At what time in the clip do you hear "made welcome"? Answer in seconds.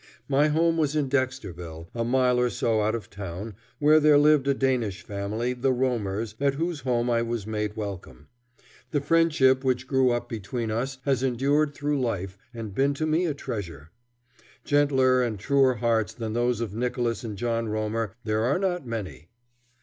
7.45-8.25